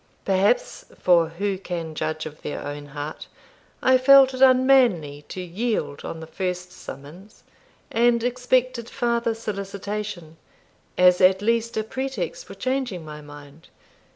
[0.25, 3.27] Perhaps for who can judge of their own heart?
[3.83, 7.43] I felt it unmanly to yield on the first summons,
[7.91, 10.37] and expected farther solicitation,
[10.97, 13.67] as at least a pretext for changing my mind.